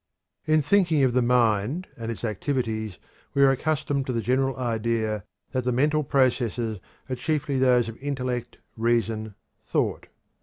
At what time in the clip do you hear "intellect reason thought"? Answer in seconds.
7.97-10.07